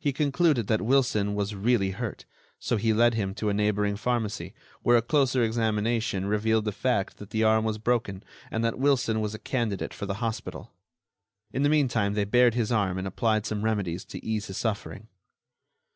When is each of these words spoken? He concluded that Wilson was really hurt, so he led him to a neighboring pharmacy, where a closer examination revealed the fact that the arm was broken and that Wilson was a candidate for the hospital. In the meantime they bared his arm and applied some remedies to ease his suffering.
He 0.00 0.12
concluded 0.12 0.66
that 0.66 0.82
Wilson 0.82 1.36
was 1.36 1.54
really 1.54 1.90
hurt, 1.90 2.24
so 2.58 2.76
he 2.76 2.92
led 2.92 3.14
him 3.14 3.32
to 3.36 3.48
a 3.48 3.54
neighboring 3.54 3.94
pharmacy, 3.94 4.54
where 4.82 4.96
a 4.96 5.02
closer 5.02 5.44
examination 5.44 6.26
revealed 6.26 6.64
the 6.64 6.72
fact 6.72 7.18
that 7.18 7.30
the 7.30 7.44
arm 7.44 7.64
was 7.64 7.78
broken 7.78 8.24
and 8.50 8.64
that 8.64 8.76
Wilson 8.80 9.20
was 9.20 9.36
a 9.36 9.38
candidate 9.38 9.94
for 9.94 10.06
the 10.06 10.14
hospital. 10.14 10.72
In 11.52 11.62
the 11.62 11.68
meantime 11.68 12.14
they 12.14 12.24
bared 12.24 12.54
his 12.54 12.72
arm 12.72 12.98
and 12.98 13.06
applied 13.06 13.46
some 13.46 13.62
remedies 13.64 14.04
to 14.06 14.24
ease 14.26 14.46
his 14.48 14.56
suffering. 14.56 15.06